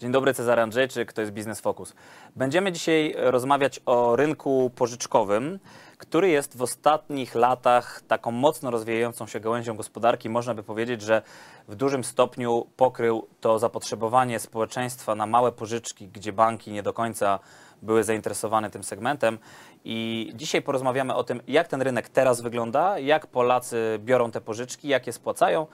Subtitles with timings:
[0.00, 1.94] Dzień dobry, Cezary Andrzejczyk, to jest Biznes Focus.
[2.36, 5.58] Będziemy dzisiaj rozmawiać o rynku pożyczkowym,
[5.98, 10.30] który jest w ostatnich latach taką mocno rozwijającą się gałęzią gospodarki.
[10.30, 11.22] Można by powiedzieć, że
[11.68, 17.38] w dużym stopniu pokrył to zapotrzebowanie społeczeństwa na małe pożyczki, gdzie banki nie do końca
[17.82, 19.38] były zainteresowane tym segmentem.
[19.84, 24.88] I dzisiaj porozmawiamy o tym, jak ten rynek teraz wygląda, jak Polacy biorą te pożyczki,
[24.88, 25.66] jak je spłacają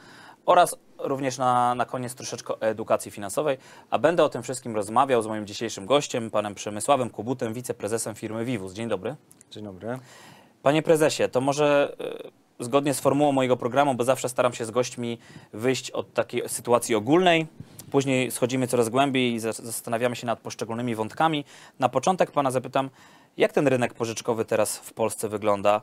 [0.47, 3.59] oraz również na, na koniec troszeczkę edukacji finansowej.
[3.91, 8.45] A będę o tym wszystkim rozmawiał z moim dzisiejszym gościem, panem Przemysławem Kubutem, wiceprezesem firmy
[8.45, 8.73] Vivus.
[8.73, 9.17] Dzień dobry.
[9.51, 9.99] Dzień dobry.
[10.63, 11.97] Panie prezesie, to może
[12.61, 15.19] e, zgodnie z formułą mojego programu, bo zawsze staram się z gośćmi
[15.53, 17.47] wyjść od takiej sytuacji ogólnej,
[17.91, 21.45] później schodzimy coraz głębiej i za- zastanawiamy się nad poszczególnymi wątkami.
[21.79, 22.91] Na początek pana zapytam,
[23.37, 25.83] jak ten rynek pożyczkowy teraz w Polsce wygląda?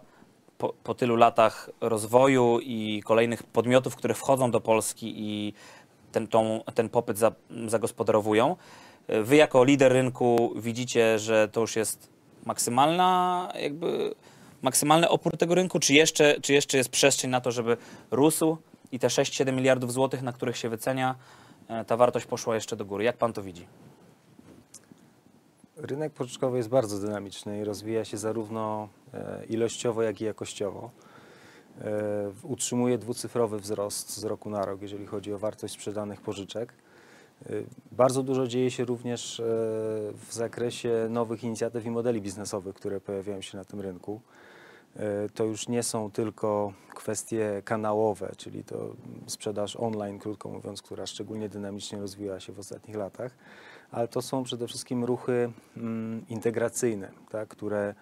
[0.60, 5.54] Po, po tylu latach rozwoju i kolejnych podmiotów, które wchodzą do Polski i
[6.12, 7.32] ten, tą, ten popyt za,
[7.68, 8.56] zagospodarowują.
[9.08, 12.10] Wy jako lider rynku widzicie, że to już jest
[12.46, 14.16] maksymalna jakby
[14.62, 17.78] maksymalny opór tego rynku, czy jeszcze, czy jeszcze jest przestrzeń na to, żeby
[18.12, 18.58] rósł
[18.92, 21.16] i te 6-7 miliardów złotych, na których się wycenia,
[21.68, 23.04] e, ta wartość poszła jeszcze do góry.
[23.04, 23.66] Jak pan to widzi?
[25.82, 30.92] Rynek pożyczkowy jest bardzo dynamiczny i rozwija się zarówno e, ilościowo, jak i jakościowo.
[31.82, 36.74] E, Utrzymuje dwucyfrowy wzrost z roku na rok, jeżeli chodzi o wartość sprzedanych pożyczek.
[37.46, 37.50] E,
[37.92, 39.42] Bardzo dużo dzieje się również
[40.14, 44.22] w zakresie nowych inicjatyw i modeli biznesowych, które pojawiają się na tym rynku.
[44.96, 48.96] E, To już nie są tylko kwestie kanałowe, czyli to
[49.28, 53.32] sprzedaż online, krótko mówiąc, która szczególnie dynamicznie rozwijała się w ostatnich latach,
[53.92, 57.96] ale to są przede wszystkim ruchy mm, integracyjne, tak, które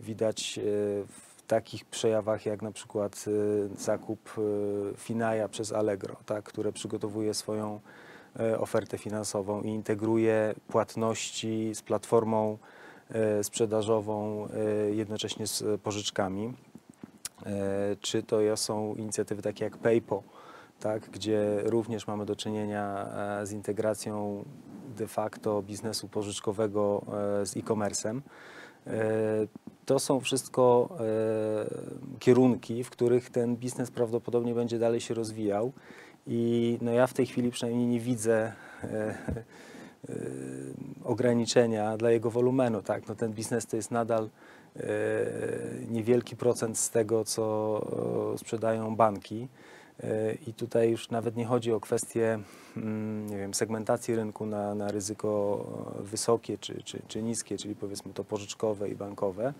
[0.00, 0.62] widać e,
[1.06, 4.30] w takich przejawach jak na przykład e, zakup
[4.96, 7.80] Finaja przez Allegro, tak, które przygotowuje swoją
[8.58, 12.58] ofertę finansową i integruje płatności z platformą
[13.42, 16.52] sprzedażową e, jednocześnie z pożyczkami.
[17.46, 20.22] E, Czy to są inicjatywy takie jak PayPo,
[20.80, 23.06] tak, gdzie również mamy do czynienia
[23.40, 24.44] e, z integracją
[24.96, 27.02] de facto biznesu pożyczkowego
[27.42, 28.20] e, z e-commerce'em.
[28.86, 28.90] E,
[29.86, 31.04] To są wszystko e,
[32.18, 35.72] kierunki, w których ten biznes prawdopodobnie będzie dalej się rozwijał
[36.26, 38.52] i no ja w tej chwili przynajmniej nie widzę
[38.84, 40.14] e, e,
[41.10, 42.82] ograniczenia dla jego wolumenu.
[42.82, 43.08] Tak?
[43.08, 44.28] No ten biznes to jest nadal
[44.76, 44.80] e,
[45.88, 47.86] niewielki procent z tego, co
[48.34, 49.48] e, sprzedają banki.
[50.02, 52.38] E, I tutaj już nawet nie chodzi o kwestię
[52.76, 55.64] mm, nie wiem, segmentacji rynku na, na ryzyko
[55.98, 59.54] wysokie czy, czy, czy niskie, czyli powiedzmy to pożyczkowe i bankowe,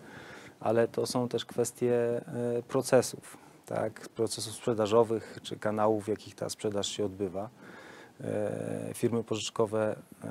[0.59, 2.21] ale to są też kwestie
[2.67, 4.09] procesów, tak?
[4.09, 7.49] procesów sprzedażowych czy kanałów, w jakich ta sprzedaż się odbywa.
[8.23, 10.29] E, Firmy pożyczkowe e,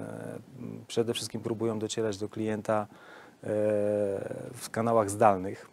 [0.86, 3.46] przede wszystkim próbują docierać do klienta e,
[4.54, 5.70] w kanałach zdalnych.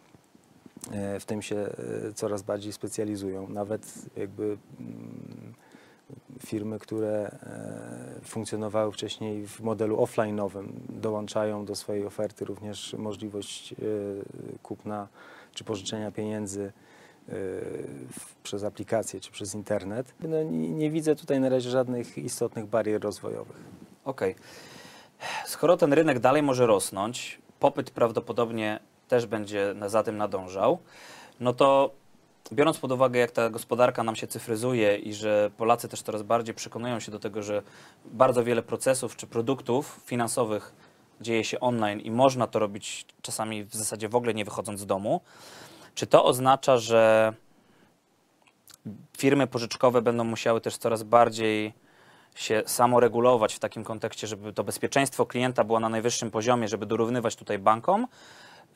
[1.20, 1.70] W tym się
[2.14, 3.48] coraz bardziej specjalizują.
[3.48, 5.54] Nawet jakby mm,
[6.46, 7.38] firmy, które
[8.24, 13.74] funkcjonowały wcześniej w modelu offline'owym, dołączają do swojej oferty również możliwość
[14.62, 15.08] kupna
[15.52, 16.72] czy pożyczenia pieniędzy
[18.42, 20.14] przez aplikację czy przez internet.
[20.20, 23.56] No, nie, nie widzę tutaj na razie żadnych istotnych barier rozwojowych.
[24.04, 24.34] Okej.
[25.46, 30.78] Skoro ten rynek dalej może rosnąć, popyt prawdopodobnie też będzie za tym nadążał,
[31.40, 31.90] no to
[32.52, 36.54] biorąc pod uwagę, jak ta gospodarka nam się cyfryzuje i że Polacy też coraz bardziej
[36.54, 37.62] przekonują się do tego, że
[38.04, 40.72] bardzo wiele procesów czy produktów finansowych
[41.20, 44.86] dzieje się online i można to robić czasami w zasadzie w ogóle nie wychodząc z
[44.86, 45.20] domu,
[45.98, 47.32] czy to oznacza, że
[49.16, 51.72] firmy pożyczkowe będą musiały też coraz bardziej
[52.34, 57.36] się samoregulować w takim kontekście, żeby to bezpieczeństwo klienta było na najwyższym poziomie, żeby dorównywać
[57.36, 58.06] tutaj bankom?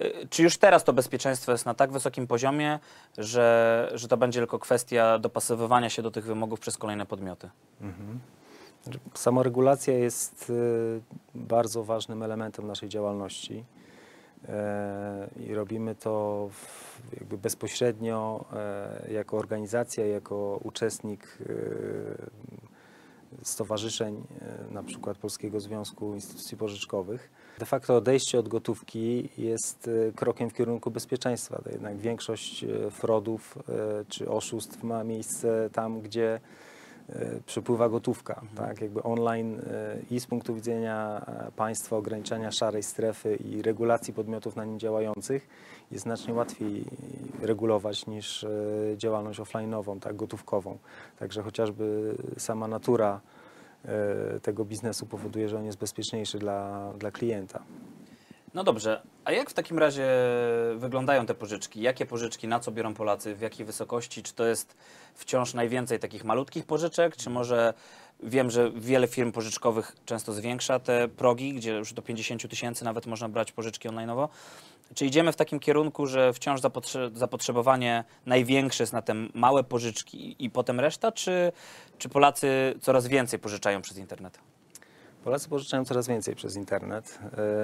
[0.01, 2.79] Y, Czy już teraz to bezpieczeństwo jest na tak wysokim poziomie,
[3.19, 7.51] że, że to będzie tylko kwestia dopasowywania się do tych wymogów przez kolejne podmioty?
[9.15, 11.01] Samoregulacja jest y,
[11.35, 13.65] bardzo ważnym elementem naszej działalności
[15.37, 16.49] i robimy to
[17.13, 21.55] jakby bezpośrednio e, jako organizacja, jako uczestnik e,
[23.43, 24.25] stowarzyszeń,
[24.71, 27.31] e, na przykład Polskiego Związku Instytucji Pożyczkowych.
[27.59, 31.63] De facto odejście od gotówki jest e, krokiem w kierunku bezpieczeństwa.
[31.73, 36.41] Jednak większość e, fraudów e, czy oszustw ma miejsce tam, gdzie e,
[37.47, 43.37] przepływa gotówka, tak, jakby online e, i z punktu widzenia e, państwa ograniczania szarej strefy
[43.37, 45.49] i regulacji podmiotów na nim działających
[45.91, 46.85] jest znacznie łatwiej
[47.41, 48.49] regulować niż e,
[48.97, 50.79] działalność offline'ową, tak, gotówkową.
[51.19, 53.21] Także chociażby sama natura
[53.85, 57.63] e, tego biznesu powoduje, że on jest bezpieczniejszy dla, dla klienta.
[58.55, 60.07] No dobrze, a jak w takim razie
[60.77, 61.83] wyglądają te pożyczki?
[61.83, 64.23] Jakie pożyczki, na co biorą Polacy, w jakiej wysokości?
[64.23, 64.77] Czy to jest
[65.15, 67.75] wciąż najwięcej takich malutkich pożyczek, czy może
[68.23, 73.07] wiem, że wiele firm pożyczkowych często zwiększa te progi, gdzie już do 50 tysięcy nawet
[73.07, 74.29] można brać pożyczki online'owo?
[74.95, 80.37] Czy idziemy w takim kierunku, że wciąż zapotrze- zapotrzebowanie największe jest na te małe pożyczki
[80.39, 81.53] i potem reszta, czy,
[81.99, 84.39] czy Polacy coraz więcej pożyczają przez internet?
[85.25, 87.19] Polacy pożyczają coraz więcej przez internet,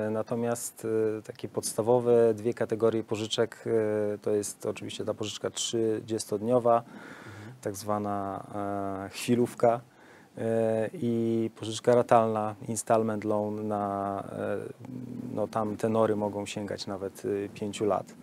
[0.07, 0.87] e, natomiast
[1.19, 6.83] e, takie podstawowe dwie kategorie pożyczek e, to jest oczywiście ta pożyczka 30-dniowa,
[7.61, 8.47] tak zwana
[9.13, 9.81] chwilówka
[10.93, 14.25] i pożyczka ratalna, installment loan na,
[15.35, 17.23] no tam tenory mogą sięgać nawet
[17.55, 18.15] 5 lat.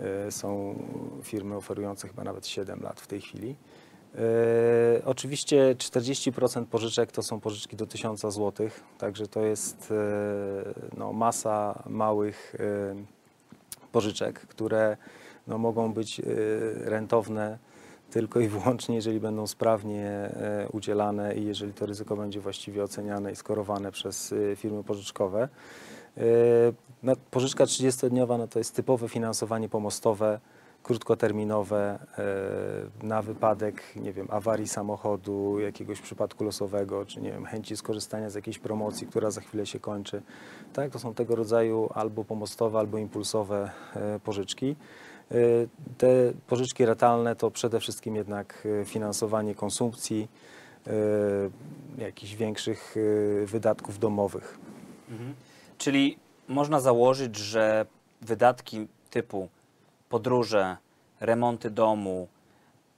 [0.00, 0.74] E, Są
[1.22, 3.56] firmy oferujące chyba nawet 7 lat w tej chwili.
[4.16, 8.68] E, Oczywiście 40% pożyczek to są pożyczki do 1000 zł,
[8.98, 9.94] także to jest e,
[10.96, 12.94] no, masa małych e,
[13.92, 14.96] pożyczek, które
[15.46, 16.22] no, mogą być
[16.84, 17.58] rentowne
[18.10, 20.30] tylko i wyłącznie, jeżeli będą sprawnie
[20.72, 25.48] udzielane i jeżeli to ryzyko będzie właściwie oceniane i skorowane przez firmy pożyczkowe.
[27.30, 30.40] Pożyczka 30-dniowa no, to jest typowe finansowanie pomostowe,
[30.86, 31.98] krótkoterminowe
[33.02, 38.30] e, na wypadek, nie wiem, awarii samochodu, jakiegoś przypadku losowego, czy nie wiem, chęci skorzystania
[38.30, 40.22] z jakiejś promocji, która za chwilę się kończy.
[40.72, 44.76] Tak, to są tego rodzaju albo pomostowe, albo impulsowe e, pożyczki.
[45.30, 45.34] E,
[45.98, 50.28] Te pożyczki ratalne to przede wszystkim jednak finansowanie konsumpcji,
[51.98, 52.96] jakichś większych
[53.46, 54.58] wydatków domowych.
[55.78, 56.18] Czyli
[56.48, 57.86] można założyć, że
[58.22, 59.48] wydatki typu
[60.08, 60.76] podróże,
[61.20, 62.28] remonty domu,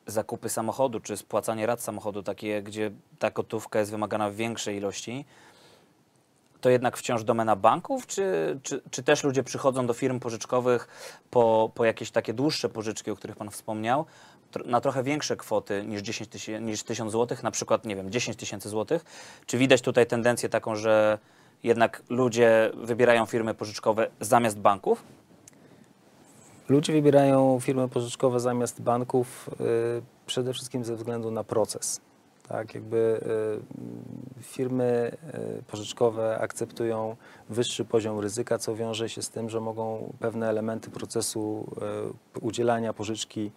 [0.07, 5.25] zakupy samochodu czy spłacanie rat samochodu, takie, gdzie ta gotówka jest wymagana w większej ilości,
[6.61, 10.89] to jednak wciąż domena banków, czy, czy, czy też ludzie przychodzą do firm pożyczkowych
[11.31, 14.07] po, po jakieś takie dłuższe pożyczki, o których Pan wspomniał,
[14.65, 18.37] na trochę większe kwoty niż 10 tysięcy, niż 1000 zł, na przykład, nie wiem, 10
[18.37, 19.05] tysięcy złotych.
[19.47, 21.19] Czy widać tutaj tendencję taką, że
[21.63, 25.03] jednak ludzie wybierają firmy pożyczkowe zamiast banków?
[26.69, 32.01] Ludzie wybierają firmy pożyczkowe zamiast banków y, przede wszystkim ze względu na proces.
[32.49, 33.21] Tak, jakby
[34.39, 35.17] y, firmy
[35.59, 37.17] y, pożyczkowe akceptują
[37.49, 41.67] wyższy poziom ryzyka, co wiąże się z tym, że mogą pewne elementy procesu
[42.41, 43.51] udzielania pożyczki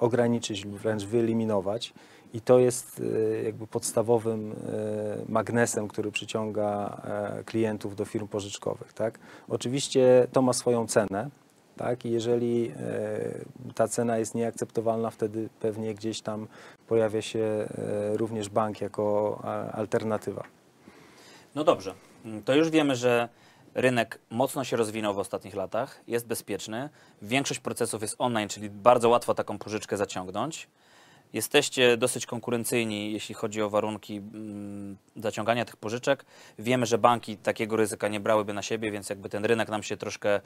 [0.00, 1.94] ograniczyć lub wręcz wyeliminować.
[2.32, 3.02] I to jest
[3.44, 4.54] jakby podstawowym
[5.28, 8.92] magnesem, który przyciąga e, klientów do firm pożyczkowych.
[8.92, 9.18] Tak?
[9.48, 11.30] Oczywiście to ma swoją cenę.
[11.76, 12.04] Tak?
[12.04, 16.46] I jeżeli e, ta cena jest nieakceptowalna, wtedy pewnie gdzieś tam
[16.88, 17.66] pojawia się e,
[18.16, 19.38] również bank jako
[19.72, 20.44] alternatywa.
[21.54, 21.94] No dobrze,
[22.44, 23.28] to już wiemy, że
[23.74, 26.88] rynek mocno się rozwinął w ostatnich latach, jest bezpieczny,
[27.22, 30.68] większość procesów jest online, czyli bardzo łatwo taką pożyczkę zaciągnąć.
[31.32, 36.24] Jesteście dosyć konkurencyjni, jeśli chodzi o warunki mm, zaciągania tych pożyczek.
[36.58, 39.96] Wiemy, że banki takiego ryzyka nie brałyby na siebie, więc jakby ten rynek nam się
[39.96, 40.40] troszkę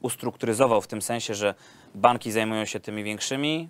[0.00, 1.54] ustrukturyzował w tym sensie, że
[1.94, 3.68] banki zajmują się tymi większymi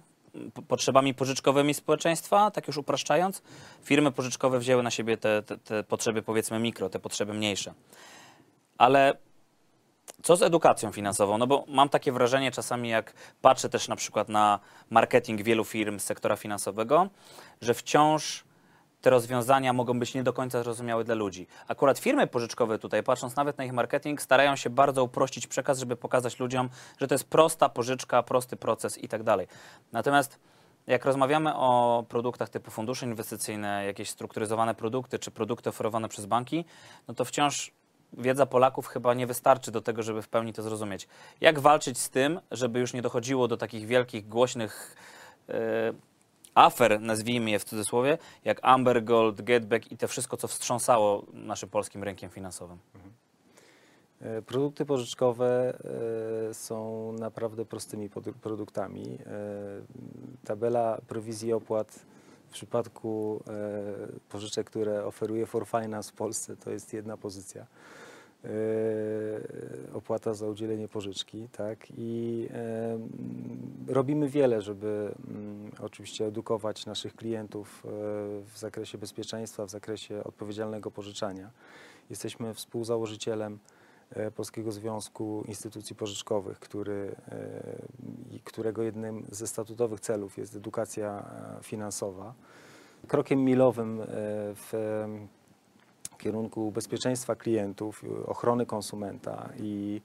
[0.54, 3.42] po- potrzebami pożyczkowymi społeczeństwa, tak już upraszczając.
[3.82, 7.74] Firmy pożyczkowe wzięły na siebie te, te, te potrzeby powiedzmy mikro, te potrzeby mniejsze.
[8.78, 9.16] Ale
[10.22, 11.38] co z edukacją finansową?
[11.38, 15.98] No bo mam takie wrażenie czasami, jak patrzę też na przykład na marketing wielu firm
[15.98, 17.08] z sektora finansowego,
[17.60, 18.44] że wciąż
[19.06, 21.46] te rozwiązania mogą być nie do końca zrozumiałe dla ludzi.
[21.68, 25.96] Akurat firmy pożyczkowe tutaj, patrząc nawet na ich marketing, starają się bardzo uprościć przekaz, żeby
[25.96, 29.46] pokazać ludziom, że to jest prosta pożyczka, prosty proces i tak dalej.
[29.92, 30.38] Natomiast
[30.86, 36.64] jak rozmawiamy o produktach typu fundusze inwestycyjne, jakieś strukturyzowane produkty czy produkty oferowane przez banki,
[37.08, 37.72] no to wciąż
[38.12, 41.08] wiedza Polaków chyba nie wystarczy do tego, żeby w pełni to zrozumieć.
[41.40, 44.96] Jak walczyć z tym, żeby już nie dochodziło do takich wielkich, głośnych
[45.48, 45.92] e,
[46.56, 51.68] afer, nazwijmy je w cudzysłowie, jak Amber Gold, Getback i to wszystko, co wstrząsało naszym
[51.68, 52.78] polskim rynkiem finansowym?
[54.20, 55.78] E, Produkty pożyczkowe
[56.50, 58.10] e, są naprawdę prostymi
[58.42, 59.18] produktami.
[59.26, 62.06] E, Tabela prowizji opłat
[62.48, 63.42] w przypadku
[64.28, 67.66] pożyczek, które oferuje For Finance w Polsce, to jest jedna pozycja.
[68.46, 68.50] E,
[69.94, 71.86] Opłata za udzielenie pożyczki, tak?
[71.98, 73.08] I e, m,
[73.88, 77.88] robimy wiele, żeby mm, oczywiście edukować naszych klientów e,
[78.44, 81.50] w zakresie bezpieczeństwa, w zakresie odpowiedzialnego pożyczania.
[82.10, 83.58] Jesteśmy współzałożycielem
[84.34, 87.14] Polskiego Związku Instytucji Pożyczkowych, który,
[88.44, 91.30] którego jednym ze statutowych celów jest edukacja
[91.62, 92.34] finansowa.
[93.08, 94.06] krokiem milowym e,
[96.16, 100.00] w kierunku bezpieczeństwa klientów, ochrony konsumenta i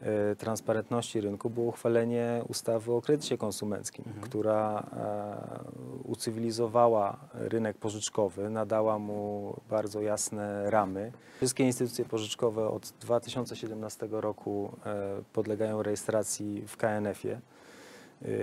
[0.00, 8.98] e, transparentności rynku było uchwalenie ustawy o kredycie konsumenckim, która e, ucywilizowała rynek pożyczkowy, nadała
[8.98, 11.12] mu bardzo jasne ramy.
[11.36, 17.40] Wszystkie instytucje pożyczkowe od 2017 roku e, podlegają rejestracji w KNF-ie.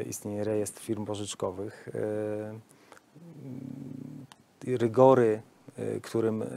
[0.09, 1.89] Istnieje rejestr firm pożyczkowych.
[4.67, 5.41] Rygory,
[6.01, 6.47] którym e,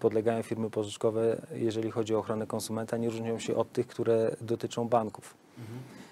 [0.00, 4.88] podlegają firmy pożyczkowe, jeżeli chodzi o ochronę konsumenta, nie różnią się od tych, które dotyczą
[4.88, 5.36] banków.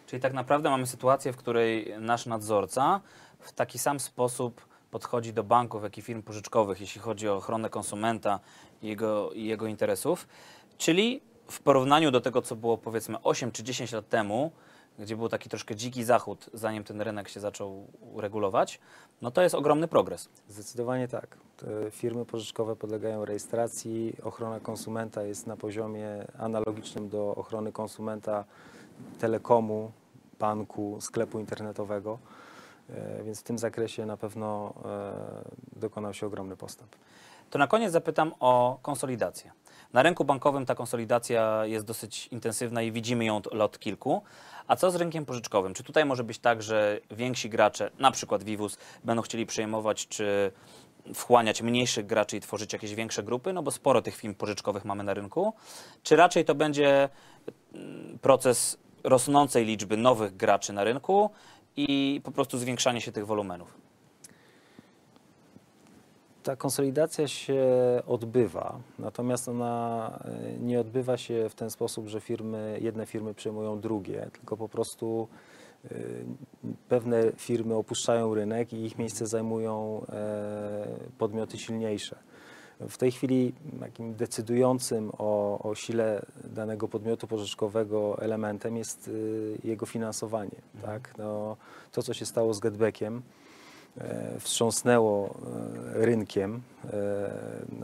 [0.07, 3.01] Czyli tak naprawdę mamy sytuację, w której nasz nadzorca
[3.41, 7.71] w taki sam sposób podchodzi do banków, jak i firm pożyczkowych, jeśli chodzi o ochronę
[7.71, 8.41] konsumenta
[8.83, 10.29] i jego, i jego interesów.
[10.79, 14.53] Czyli w porównaniu do tego, co było powiedzmy 8 czy 10 lat temu,
[14.99, 17.87] gdzie był taki troszkę dziki zachód, zanim ten rynek się zaczął
[18.17, 18.81] regulować,
[19.23, 20.29] no to jest ogromny progres.
[20.49, 21.37] Zdecydowanie tak.
[21.57, 24.17] Te firmy pożyczkowe podlegają rejestracji.
[24.23, 28.45] Ochrona konsumenta jest na poziomie analogicznym do ochrony konsumenta
[29.19, 29.93] telekomu,
[30.39, 32.19] banku, sklepu internetowego.
[32.91, 36.97] E, Więc w tym zakresie na pewno e, dokonał się ogromny postęp.
[37.51, 39.53] To na koniec zapytam o konsolidację.
[39.93, 44.23] Na rynku bankowym ta konsolidacja jest dosyć intensywna i widzimy ją od lat kilku.
[44.67, 45.75] A co z rynkiem pożyczkowym?
[45.75, 50.53] Czy tutaj może być tak, że więksi gracze, na przykład Vivus, będą chcieli przejmować czy
[51.15, 53.53] wchłaniać mniejszych graczy i tworzyć jakieś większe grupy?
[53.53, 55.53] No bo sporo tych firm pożyczkowych mamy na rynku.
[56.03, 57.09] Czy raczej to będzie
[57.75, 61.31] mm, proces rosnącej liczby nowych graczy na rynku
[61.77, 63.86] i po prostu zwiększanie się tych wolumenów?
[66.47, 67.65] Ta konsolidacja się
[68.07, 73.81] odbywa, natomiast ona e, nie odbywa się w ten sposób, że firmy, jedne firmy przejmują
[73.81, 75.29] drugie, tylko po prostu
[75.85, 75.95] e,
[76.89, 80.87] pewne firmy opuszczają rynek i ich miejsce zajmują e,
[81.19, 82.17] podmioty silniejsze.
[82.81, 89.11] W tej chwili takim decydującym o, o sile danego podmiotu pożyczkowego elementem jest
[89.65, 90.63] jego finansowanie.
[90.83, 91.15] Tak?
[91.19, 91.57] No,
[91.93, 93.23] to, co się stało z Getbackiem,
[94.41, 95.35] wstrząsnęło
[95.95, 97.31] e, rynkiem, e,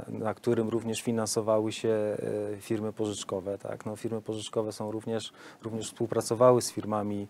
[0.09, 2.17] na, którym również finansowały się e,
[2.61, 3.59] firmy pożyczkowe.
[3.59, 3.87] Tak?
[3.87, 7.29] No, firmy pożyczkowe są również, również współpracowały z firmami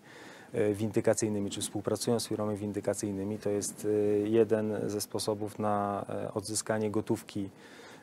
[0.52, 3.38] e, windykacyjnymi, czy współpracują z firmami windykacyjnymi.
[3.38, 7.48] To jest e, jeden ze sposobów na e, odzyskanie gotówki,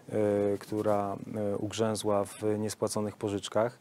[0.10, 3.80] e, która e, ugrzęzła w niespłaconych pożyczkach.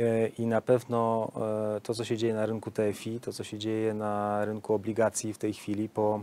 [0.00, 1.30] E, I na pewno
[1.76, 5.32] e, to, co się dzieje na rynku TFI, to, co się dzieje na rynku obligacji
[5.32, 6.20] w tej chwili po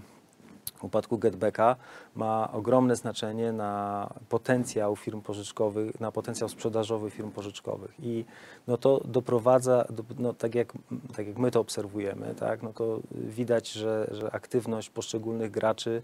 [0.81, 1.75] upadku Getbacka
[2.15, 7.91] ma ogromne znaczenie na potencjał firm pożyczkowych, na potencjał sprzedażowy firm pożyczkowych.
[7.99, 8.25] I
[8.67, 10.73] no to doprowadza, do, no tak, jak,
[11.15, 16.01] tak jak my to obserwujemy, tak, no to widać, że, że aktywność poszczególnych graczy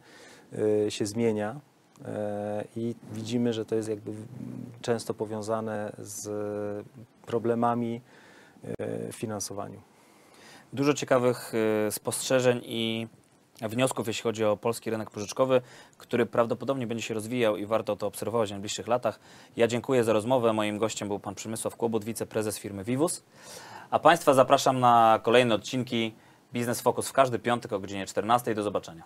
[0.87, 1.59] y, się zmienia.
[2.05, 4.11] e, I widzimy, że to jest jakby
[4.81, 6.29] często powiązane z
[7.27, 8.01] problemami
[8.63, 9.81] e, w finansowaniu.
[10.73, 11.53] Dużo ciekawych
[11.87, 13.07] y, spostrzeżeń i
[13.61, 15.61] wniosków, jeśli chodzi o polski rynek pożyczkowy,
[15.97, 19.19] który prawdopodobnie będzie się rozwijał i warto to obserwować w najbliższych latach.
[19.57, 20.53] Ja dziękuję za rozmowę.
[20.53, 23.23] Moim gościem był pan Przemysław Kłobut, wiceprezes firmy Vivus.
[23.91, 26.13] A Państwa zapraszam na kolejne odcinki
[26.53, 28.55] Biznes Focus w każdy piątek o godzinie 14.
[28.55, 29.03] Do zobaczenia.